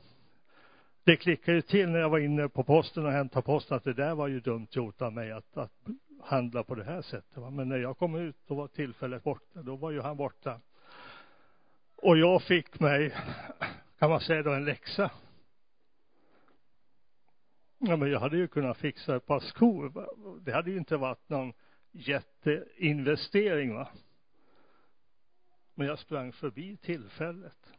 [1.03, 3.93] det klickade ju till när jag var inne på posten och hämtade posten att det
[3.93, 5.87] där var ju dumt gjort av mig att, att
[6.23, 7.37] handla på det här sättet.
[7.37, 7.49] Va?
[7.49, 9.61] Men när jag kom ut då var tillfället borta.
[9.61, 10.61] Då var ju han borta.
[11.95, 13.15] Och jag fick mig,
[13.99, 15.11] kan man säga då, en läxa.
[17.77, 20.07] Ja, men jag hade ju kunnat fixa ett par skor.
[20.41, 21.53] Det hade ju inte varit någon
[21.91, 23.87] jätteinvestering, va.
[25.73, 27.73] Men jag sprang förbi tillfället.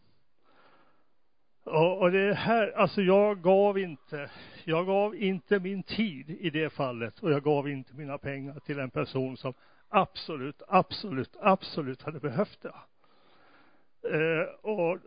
[1.71, 4.31] Och, och det här, alltså jag gav inte,
[4.65, 8.79] jag gav inte min tid i det fallet och jag gav inte mina pengar till
[8.79, 9.55] en person som
[9.89, 12.75] absolut, absolut, absolut hade behövt det.
[14.09, 14.99] Eh, och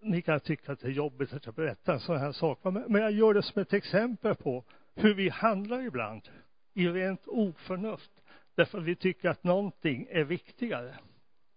[0.00, 2.84] ni kan tycka att det är jobbigt att jag berättar en sån här sak, men,
[2.88, 6.28] men jag gör det som ett exempel på hur vi handlar ibland
[6.74, 8.10] i rent oförnuft,
[8.54, 10.94] därför att vi tycker att någonting är viktigare.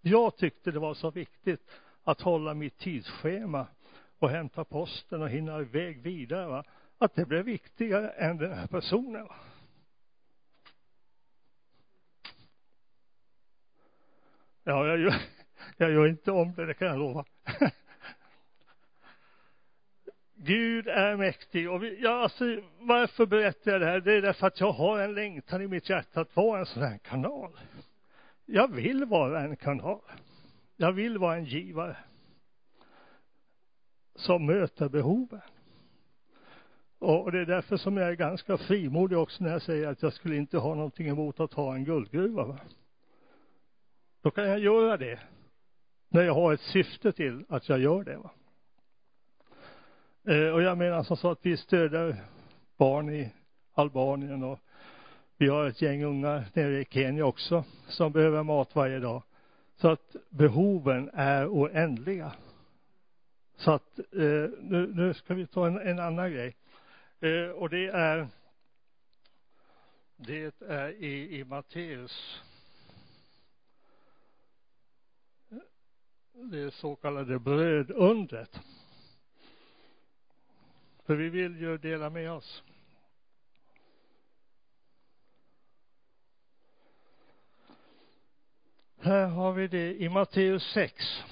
[0.01, 1.61] Jag tyckte det var så viktigt
[2.03, 3.67] att hålla mitt tidsschema
[4.19, 6.47] och hämta posten och hinna iväg vidare.
[6.47, 6.63] Va?
[6.97, 9.23] Att det blev viktigare än den här personen.
[9.23, 9.35] Va?
[14.63, 15.15] Ja, jag gör,
[15.77, 17.25] jag gör inte om det, det kan jag lova.
[20.35, 23.99] Gud är mäktig och vi, ja, alltså, varför berättar jag det här?
[23.99, 26.83] Det är därför att jag har en längtan i mitt hjärta att vara en sån
[26.83, 27.51] här kanal.
[28.45, 30.01] Jag vill vara en kanal.
[30.75, 31.97] Jag vill vara en givare
[34.17, 35.41] som möter behoven.
[36.99, 40.13] Och det är därför som jag är ganska frimodig också när jag säger att jag
[40.13, 42.45] skulle inte ha någonting emot att ha en guldgruva.
[42.45, 42.59] Va?
[44.21, 45.19] Då kan jag göra det
[46.09, 48.17] när jag har ett syfte till att jag gör det.
[48.17, 48.31] Va?
[50.33, 52.23] Eh, och jag menar som så att vi stöder
[52.77, 53.31] barn i
[53.73, 54.59] Albanien och
[55.37, 59.23] vi har ett gäng unga nere i Kenya också som behöver mat varje dag.
[59.75, 62.31] Så att behoven är oändliga.
[63.57, 66.55] Så att eh, nu, nu ska vi ta en, en annan grej.
[67.19, 68.27] Eh, och det är
[70.17, 72.41] det är i, i Matteus
[76.33, 78.59] det så kallade brödundret.
[81.05, 82.63] För vi vill ju dela med oss.
[88.99, 91.23] Här har vi det i Matteus 6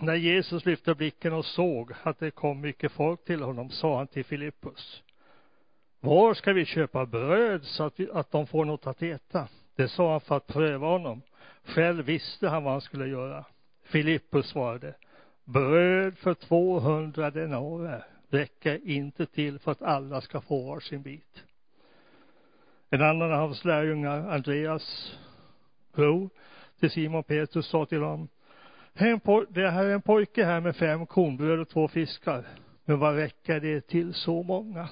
[0.00, 4.06] när Jesus lyfte blicken och såg att det kom mycket folk till honom sa han
[4.06, 5.02] till Filippus
[6.06, 9.48] var ska vi köpa bröd så att, vi, att de får något att äta?
[9.76, 11.22] Det sa han för att pröva honom.
[11.64, 13.44] Själv visste han vad han skulle göra.
[13.82, 14.94] Filippus svarade,
[15.44, 21.42] bröd för 200 denarer räcker inte till för att alla ska få var sin bit.
[22.90, 25.16] En annan av hans lärjungar, Andreas
[25.94, 26.30] bror
[26.80, 28.28] till Simon Petrus, sa till honom,
[29.48, 32.44] det här är en pojke här med fem kornbröd och två fiskar.
[32.84, 34.88] Men vad räcker det till så många?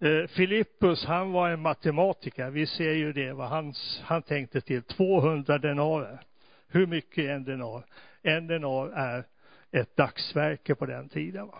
[0.00, 2.50] Eh, Filippus, han var en matematiker.
[2.50, 4.82] Vi ser ju det, vad hans, han tänkte till.
[4.82, 6.20] 200 denarer.
[6.68, 7.84] Hur mycket är en denar?
[8.22, 9.24] En denar är
[9.70, 11.46] ett dagsverke på den tiden.
[11.46, 11.58] Va?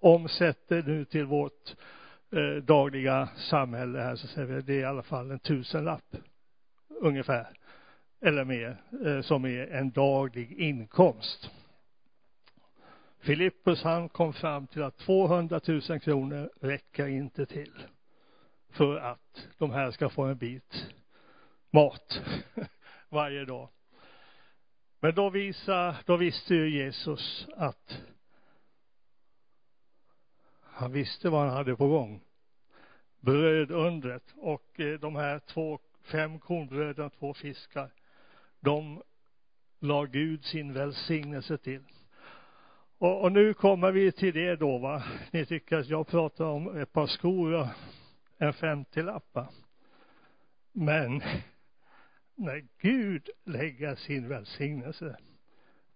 [0.00, 1.74] Omsätter nu till vårt
[2.32, 6.16] eh, dagliga samhälle här så säger vi det är i alla fall en tusenlapp.
[6.88, 7.59] Ungefär.
[8.20, 8.82] Eller mer.
[9.06, 11.50] Eh, som är en daglig inkomst.
[13.20, 17.72] Filippus han kom fram till att 200 000 kronor räcker inte till
[18.70, 20.86] för att de här ska få en bit
[21.70, 22.20] mat
[23.08, 23.68] varje dag.
[25.00, 28.02] Men då, visar, då visste ju Jesus att
[30.62, 32.20] han visste vad han hade på gång.
[33.20, 37.90] Brödundret och eh, de här två, fem kornbröden, två fiskar,
[38.60, 39.02] de
[39.80, 41.82] la Gud sin välsignelse till.
[42.98, 45.02] Och, och, nu kommer vi till det då va.
[45.30, 47.66] Ni tycker att jag pratar om ett par skor och
[48.38, 49.48] en femtiolappa.
[50.72, 51.22] Men
[52.34, 55.16] när Gud lägger sin välsignelse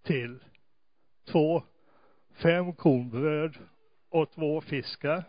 [0.03, 0.39] till
[1.25, 1.63] två
[2.43, 3.57] fem kornbröd
[4.09, 5.25] och två fiskar,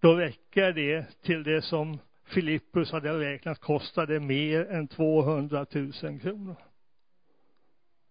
[0.00, 1.98] då räcker det till det som
[2.32, 6.56] Filippus hade räknat kostade mer än 200 000 kronor.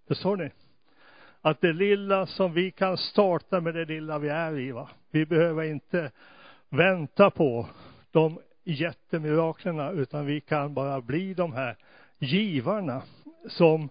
[0.08, 0.52] Förstår ni?
[1.42, 4.90] Att det lilla som vi kan starta med det lilla vi är i, va?
[5.12, 6.12] Vi behöver inte
[6.70, 7.68] vänta på
[8.12, 11.78] de jättemiraklerna, utan vi kan bara bli de här
[12.20, 13.02] givarna
[13.48, 13.90] som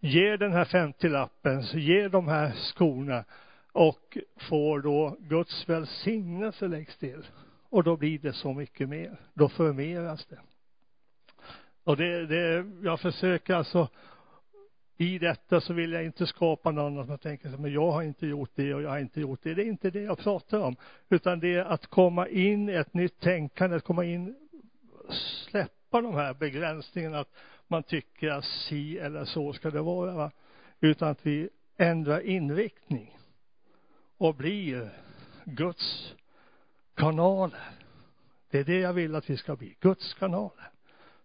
[0.00, 3.24] ger den här femtiolappen, ger de här skorna
[3.72, 7.26] och får då Guds välsignelse läggs till.
[7.72, 9.16] Och då blir det så mycket mer.
[9.34, 10.40] Då förmeras det.
[11.84, 13.88] Och det, det, jag försöker alltså
[14.96, 18.26] i detta så vill jag inte skapa någon som tänker så, men jag har inte
[18.26, 19.54] gjort det och jag har inte gjort det.
[19.54, 20.76] Det är inte det jag pratar om,
[21.08, 24.34] utan det är att komma in i ett nytt tänkande, att komma in,
[25.48, 27.34] släppa de här begränsningarna, att
[27.68, 30.30] man tycker att si eller så ska det vara, va?
[30.80, 33.18] utan att vi ändrar inriktning
[34.16, 34.90] och blir
[35.44, 36.14] Guds
[36.94, 37.70] kanaler.
[38.50, 40.70] Det är det jag vill att vi ska bli, Guds kanaler.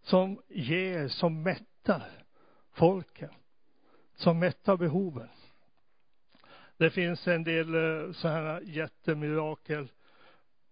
[0.01, 2.11] Som ger, som mättar
[2.71, 3.29] folken
[4.17, 5.29] som mättar behoven.
[6.77, 9.87] Det finns en del eh, så här jättemirakel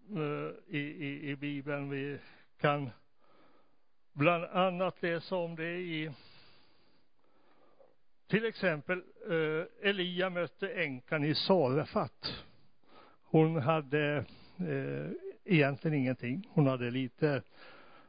[0.09, 1.89] eh, i, i, i Bibeln.
[1.89, 2.19] Vi
[2.59, 2.89] kan
[4.13, 6.11] bland annat läsa om det i
[8.27, 12.45] till exempel eh, Elia mötte änkan i Sarefat.
[13.23, 14.25] Hon hade
[14.59, 15.11] Eh,
[15.45, 16.49] egentligen ingenting.
[16.53, 17.41] Hon hade lite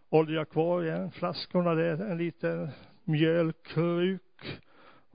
[0.08, 1.58] olja kvar i en flaska.
[1.58, 2.68] Hon hade en liten
[3.04, 4.22] mjölkruk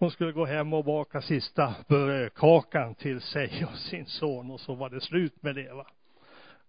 [0.01, 4.75] hon skulle gå hem och baka sista brödkakan till sig och sin son och så
[4.75, 5.87] var det slut med det va.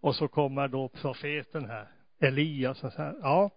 [0.01, 3.51] Och så kommer då profeten här, Elias och säger, ja.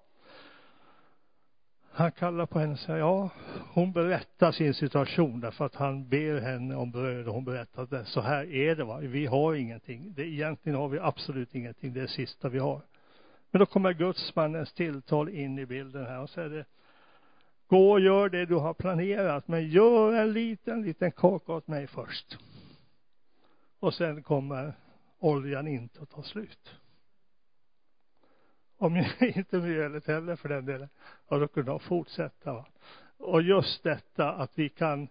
[1.97, 3.29] Han kallar på henne och säger, ja,
[3.73, 7.89] hon berättar sin situation därför att han ber henne om bröd och hon berättar att
[7.89, 10.13] det, så här är det va, vi har ingenting.
[10.13, 12.81] Det, egentligen har vi absolut ingenting, det är det sista vi har.
[13.51, 16.65] Men då kommer gudsmannens tilltal in i bilden här och säger det
[17.67, 21.87] Gå och gör det du har planerat, men gör en liten, liten kaka åt mig
[21.87, 22.37] först.
[23.79, 24.73] Och sen kommer
[25.19, 26.75] oljan inte att ta slut.
[28.85, 30.89] Om inte mjölet heller för den delen.
[31.27, 32.53] Och då kunde de fortsätta.
[32.53, 32.65] Va?
[33.17, 35.07] Och just detta att vi kan,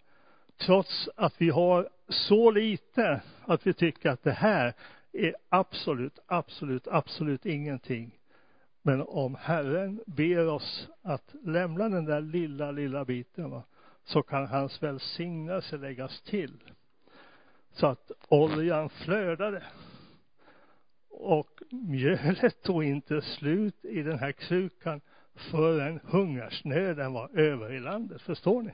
[0.56, 4.74] trots att vi har så lite, att vi tycker att det här
[5.12, 8.18] är absolut, absolut, absolut ingenting.
[8.82, 13.62] Men om Herren ber oss att lämna den där lilla, lilla biten, va,
[14.04, 16.62] så kan hans välsignelse läggas till.
[17.72, 19.62] Så att oljan flödade.
[21.16, 25.00] Och mjölet tog inte slut i den här krukan
[25.34, 28.22] förrän hungersnöden var över i landet.
[28.22, 28.70] Förstår ni?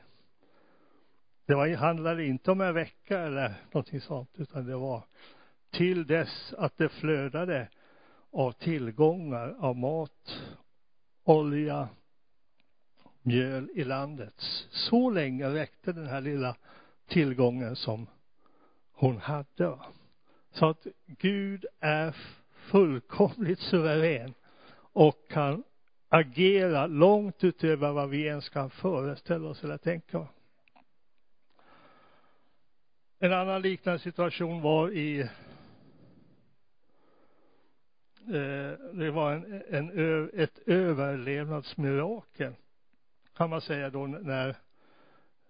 [1.46, 5.02] Det var, handlade inte om en vecka eller någonting sånt, utan det var
[5.70, 7.68] till dess att det flödade
[8.30, 10.40] av tillgångar av mat,
[11.24, 11.88] olja,
[13.22, 14.34] mjöl i landet.
[14.70, 16.56] Så länge räckte den här lilla
[17.06, 18.06] tillgången som
[18.92, 19.78] hon hade.
[20.50, 22.16] Så att Gud är
[22.50, 24.34] fullkomligt suverän
[24.92, 25.62] och kan
[26.08, 30.26] agera långt utöver vad vi ens kan föreställa oss eller tänka.
[33.18, 35.28] En annan liknande situation var i eh,
[38.92, 42.54] det var en, en, ett överlevnadsmirakel
[43.40, 44.48] kan man säga då när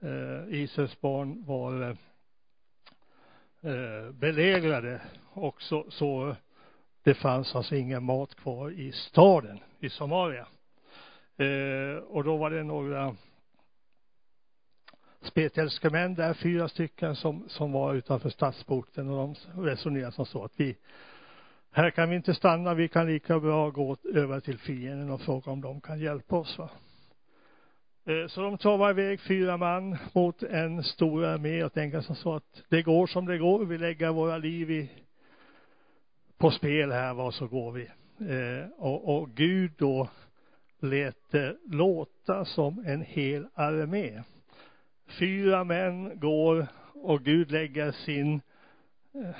[0.01, 1.97] eh, Israels barn var eh,
[3.63, 5.01] Eh, belägrade
[5.33, 6.37] och så, så
[7.03, 10.47] det fanns alltså ingen mat kvar i staden i Somalia.
[11.37, 13.17] Eh, och då var det några
[15.23, 20.45] spetälska män där, fyra stycken som, som var utanför stadsporten och de resonerade som så
[20.45, 20.77] att vi
[21.71, 25.53] här kan vi inte stanna, vi kan lika bra gå över till fienden och fråga
[25.53, 26.71] om de kan hjälpa oss va.
[28.11, 32.35] Eh, så de travar iväg fyra man mot en stor armé och tänker som så
[32.35, 34.91] att det går som det går, vi lägger våra liv i,
[36.39, 37.83] på spel här, vad så går vi.
[38.31, 40.09] Eh, och, och Gud då
[40.81, 44.23] lät det låta som en hel armé.
[45.19, 48.41] Fyra män går och Gud lägger sin
[49.15, 49.37] eh,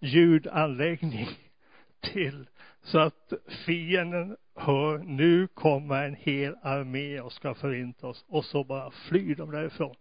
[0.00, 1.28] ljudanläggning
[2.12, 2.46] till
[2.82, 3.32] så att
[3.66, 9.34] fienden hör nu kommer en hel armé och ska förinta oss och så bara flyr
[9.34, 9.94] de därifrån.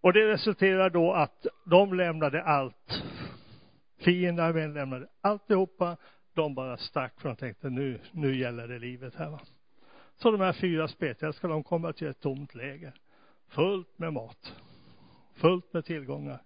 [0.00, 3.02] Och det resulterar då att de lämnade allt.
[3.98, 5.96] Fiendearmén lämnade alltihopa.
[6.34, 9.40] De bara stack för de tänkte nu, nu gäller det livet här va.
[10.16, 10.88] Så de här fyra
[11.32, 12.92] ska de kommer till ett tomt läger.
[13.48, 14.54] Fullt med mat.
[15.34, 16.42] Fullt med tillgångar.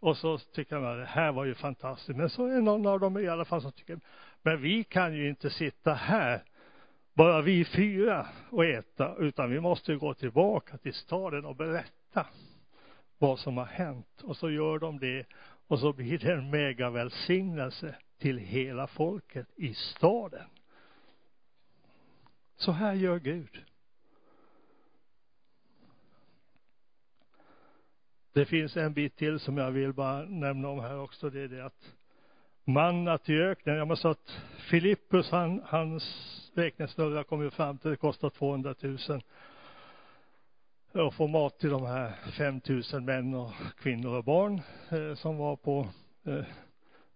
[0.00, 2.18] Och så tycker man, det här var ju fantastiskt.
[2.18, 4.00] Men så är någon av dem i alla fall som tycker,
[4.42, 6.44] men vi kan ju inte sitta här,
[7.14, 12.26] bara vi fyra, och äta, utan vi måste gå tillbaka till staden och berätta
[13.18, 14.22] vad som har hänt.
[14.22, 15.26] Och så gör de det,
[15.66, 20.46] och så blir det en megavälsignelse till hela folket i staden.
[22.56, 23.64] Så här gör Gud.
[28.32, 31.30] Det finns en bit till som jag vill bara nämna om här också.
[31.30, 31.94] Det är det att
[32.64, 33.76] mannat i öknen.
[33.76, 36.04] Jag måste att Filippus, han, hans
[36.54, 38.98] räknesnurra kom ju fram till det kostar 200 000
[40.92, 42.60] att få mat till de här 5
[42.92, 44.60] 000 män och kvinnor och barn
[44.90, 45.88] eh, som var på,
[46.24, 46.44] eh,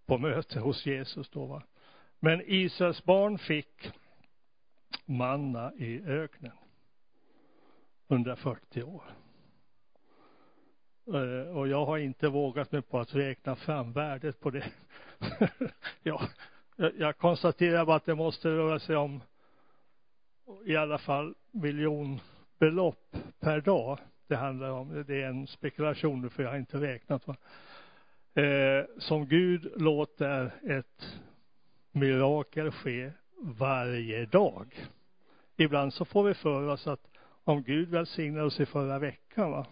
[0.05, 1.63] på möte hos Jesus då va.
[2.19, 3.91] Men Israels barn fick
[5.05, 6.57] manna i öknen
[8.07, 9.03] under 40 år.
[11.07, 14.65] Eh, och jag har inte vågat mig på att räkna fram värdet på det.
[16.03, 16.21] ja,
[16.97, 19.21] jag konstaterar bara att det måste röra sig om
[20.65, 25.03] i alla fall miljonbelopp per dag det handlar om.
[25.07, 27.27] Det är en spekulation för jag har inte räknat.
[27.27, 27.35] Va?
[28.41, 31.19] Eh, som Gud låter ett
[31.91, 34.87] mirakel ske varje dag.
[35.55, 37.07] Ibland så får vi för oss att
[37.43, 39.65] om Gud välsignar oss i förra veckan va,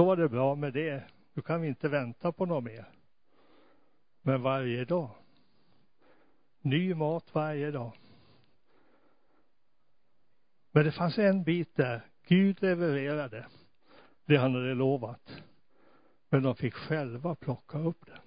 [0.00, 1.02] då var det bra med det.
[1.34, 2.84] Nu kan vi inte vänta på något mer.
[4.22, 5.10] Men varje dag.
[6.60, 7.92] Ny mat varje dag.
[10.70, 12.00] Men det fanns en bit där.
[12.26, 13.46] Gud levererade
[14.24, 15.42] det han hade lovat.
[16.28, 18.20] Men de fick själva plocka upp det.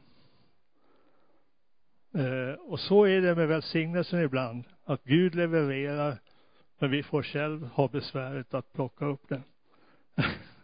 [2.23, 4.63] Eh, och så är det med välsignelsen ibland.
[4.83, 6.19] Att Gud levererar,
[6.79, 9.43] men vi får själv ha besväret att plocka upp den.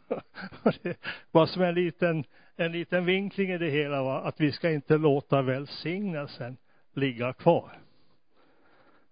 [0.82, 0.98] det
[1.32, 2.24] var som en liten,
[2.56, 6.58] en liten vinkling i det hela va, att vi ska inte låta välsignelsen
[6.94, 7.82] ligga kvar.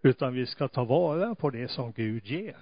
[0.02, 2.58] Utan vi ska ta vara på det som Gud ger.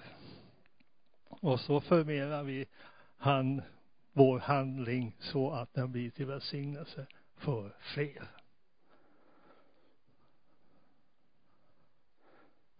[1.28, 2.66] Och så förmerar vi
[3.16, 3.62] han,
[4.12, 7.06] vår handling så att den blir till välsignelse
[7.36, 8.28] för fler.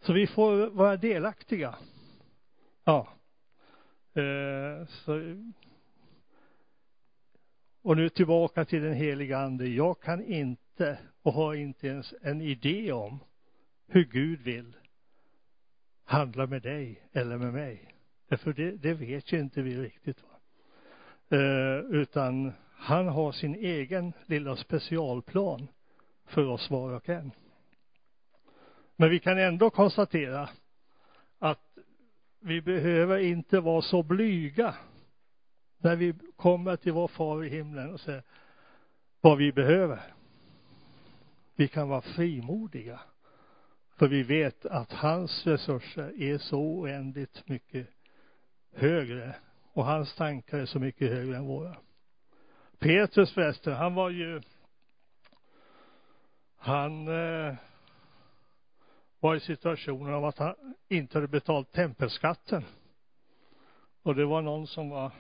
[0.01, 1.75] Så vi får vara delaktiga.
[2.85, 3.09] Ja.
[4.17, 5.37] Eh, så,
[7.83, 9.69] och nu tillbaka till den heliga ande.
[9.69, 13.19] Jag kan inte och har inte ens en idé om
[13.87, 14.77] hur Gud vill
[16.05, 17.95] handla med dig eller med mig.
[18.29, 20.23] Eh, för det, det vet ju inte vi riktigt.
[20.23, 20.39] Va?
[21.37, 25.69] Eh, utan han har sin egen lilla specialplan
[26.25, 27.31] för oss var och en.
[28.97, 30.49] Men vi kan ändå konstatera
[32.41, 34.75] vi behöver inte vara så blyga
[35.79, 38.23] när vi kommer till vår far i himlen och säger
[39.21, 40.01] vad vi behöver.
[41.57, 43.01] Vi kan vara frimodiga.
[43.97, 47.87] För vi vet att hans resurser är så oändligt mycket
[48.73, 49.35] högre
[49.73, 51.77] och hans tankar är så mycket högre än våra.
[52.79, 54.43] Petrus förresten, han var ju
[56.57, 57.55] han eh,
[59.27, 60.55] var i situationen av att han
[60.89, 62.65] inte hade betalt tempelskatten.
[64.03, 65.13] Och det var någon som var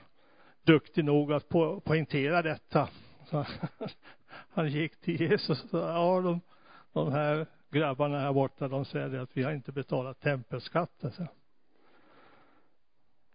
[0.62, 2.88] duktig nog att po poängtera detta.
[3.24, 3.46] Så
[4.28, 6.40] han gick till Jesus och sa, ja, de,
[6.92, 11.12] de här grabbarna här borta, de säger att vi har inte betalat tempelskatten.
[11.12, 11.26] Så.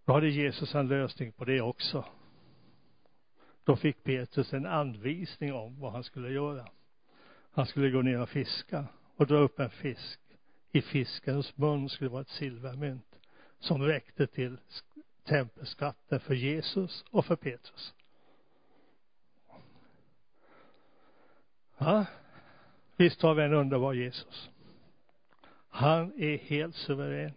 [0.05, 2.05] Då hade Jesus en lösning på det också.
[3.63, 6.67] Då fick Petrus en anvisning om vad han skulle göra.
[7.51, 10.30] Han skulle gå ner och fiska och dra upp en fisk.
[10.71, 13.19] I fiskens mun skulle vara ett silvermynt
[13.59, 14.57] som räckte till
[15.23, 17.93] tempelskatten för Jesus och för Petrus.
[21.77, 22.05] Ja,
[22.95, 24.49] visst har vi en underbar Jesus.
[25.69, 27.33] Han är helt suverän.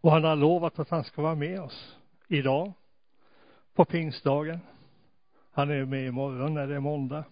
[0.00, 1.96] Och han har lovat att han ska vara med oss
[2.28, 2.72] idag,
[3.74, 4.60] på pingstdagen.
[5.52, 7.24] Han är med imorgon när det är måndag.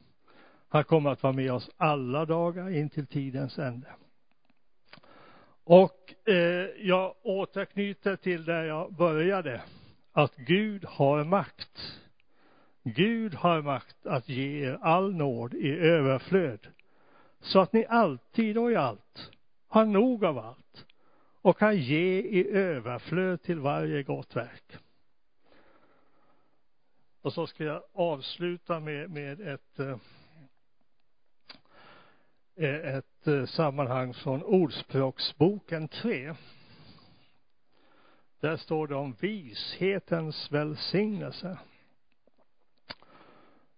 [0.68, 3.88] Han kommer att vara med oss alla dagar in till tidens ände.
[5.64, 6.34] Och eh,
[6.78, 9.62] jag återknyter till där jag började.
[10.12, 12.00] Att Gud har makt.
[12.82, 16.66] Gud har makt att ge er all nåd i överflöd.
[17.40, 19.30] Så att ni alltid och i allt
[19.68, 20.86] har nog av allt
[21.42, 24.76] och kan ge i överflöd till varje gott verk.
[27.22, 29.96] Och så ska jag avsluta med, med ett eh,
[32.56, 36.34] ett eh, sammanhang från Ordspråksboken 3.
[38.40, 41.58] Där står det om vishetens välsignelse.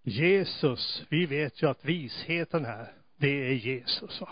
[0.02, 4.22] Jesus, vi vet ju att visheten här, det är Jesus.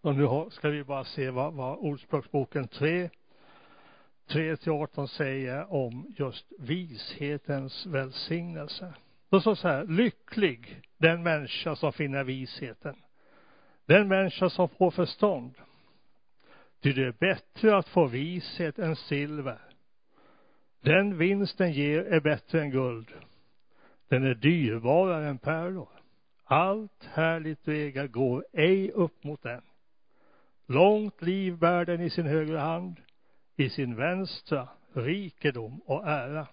[0.00, 3.10] Och nu ska vi bara se vad, vad Ordspråksboken 3,
[4.26, 8.94] 3 till 18 säger om just vishetens välsignelse.
[9.28, 12.96] Då står så här, lycklig den människa som finner visheten.
[13.86, 15.54] Den människa som får förstånd.
[16.80, 19.58] Ty det är bättre att få vishet än silver.
[20.80, 23.08] Den vinst den ger är bättre än guld.
[24.08, 25.88] Den är dyrbarare än pärlor.
[26.44, 29.62] Allt härligt vägar går ej upp mot den.
[30.66, 33.00] Långt liv bär den i sin högra hand,
[33.56, 36.46] i sin vänstra rikedom och ära.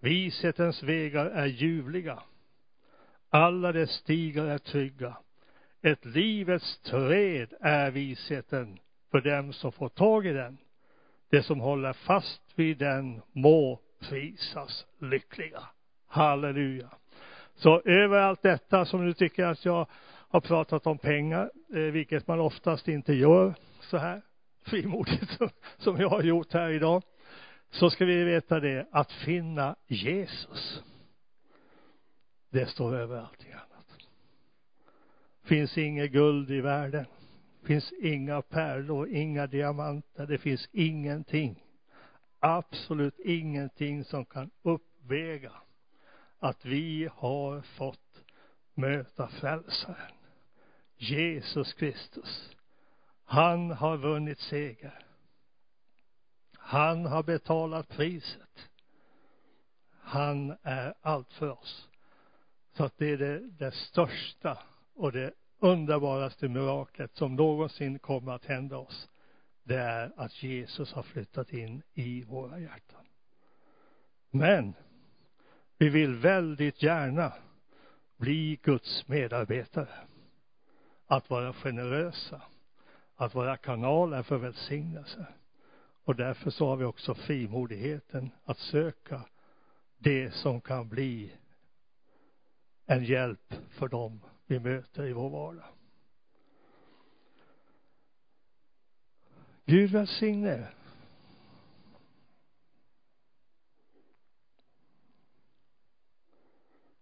[0.00, 2.22] Vishetens vägar är ljuvliga.
[3.30, 5.16] Alla dess stigar är trygga.
[5.82, 8.78] Ett livets träd är visheten
[9.10, 10.58] för dem som får tag i den.
[11.30, 15.62] Det som håller fast vid den må prisas lyckliga.
[16.06, 16.90] Halleluja.
[17.54, 19.86] Så över allt detta som du tycker att jag
[20.28, 24.22] har pratat om pengar, eh, vilket man oftast inte gör så här
[24.64, 25.38] frimodigt
[25.76, 27.02] som jag har gjort här idag
[27.70, 30.82] så ska vi veta det att finna Jesus.
[32.56, 33.98] Det står över allting annat.
[35.42, 37.06] Finns inget guld i världen.
[37.62, 40.26] Finns inga pärlor, inga diamanter.
[40.26, 41.64] Det finns ingenting.
[42.40, 45.52] Absolut ingenting som kan uppväga
[46.38, 48.24] att vi har fått
[48.74, 50.12] möta frälsaren.
[50.96, 52.56] Jesus Kristus.
[53.24, 55.04] Han har vunnit seger.
[56.54, 58.68] Han har betalat priset.
[60.00, 61.88] Han är allt för oss.
[62.76, 64.58] Så att det är det, det största
[64.94, 69.08] och det underbaraste miraklet som någonsin kommer att hända oss.
[69.62, 73.04] Det är att Jesus har flyttat in i våra hjärtan.
[74.30, 74.74] Men
[75.78, 77.32] vi vill väldigt gärna
[78.16, 79.94] bli Guds medarbetare.
[81.06, 82.42] Att vara generösa.
[83.16, 85.26] Att vara kanaler för välsignelse.
[86.04, 89.20] Och därför så har vi också frimodigheten att söka
[89.98, 91.32] det som kan bli
[92.86, 95.64] en hjälp för dem vi möter i vår vardag.
[99.64, 100.68] Gud välsigne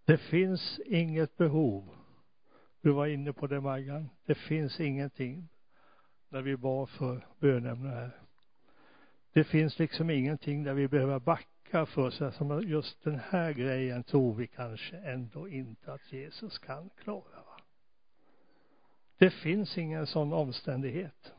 [0.04, 1.88] Det finns inget behov.
[2.80, 4.10] Du var inne på det Maggan.
[4.26, 5.48] Det finns ingenting
[6.28, 8.20] när vi bad för bönämnen här.
[9.32, 14.04] Det finns liksom ingenting där vi behöver backa för sig som just den här grejen
[14.04, 17.42] tror vi kanske ändå inte att Jesus kan klara.
[17.46, 17.60] Va?
[19.18, 21.32] Det finns ingen sån omständighet.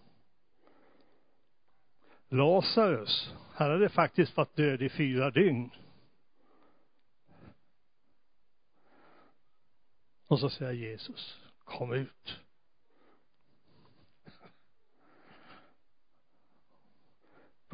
[2.30, 5.70] Lazarus, han hade faktiskt varit död i fyra dygn.
[10.28, 12.40] Och så säger Jesus, kom ut.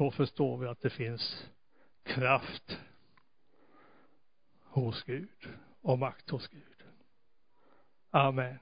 [0.02, 1.46] då förstår vi att det finns
[2.02, 2.78] kraft
[4.62, 5.48] hos Gud
[5.80, 6.84] och makt hos Gud.
[8.10, 8.58] Amen.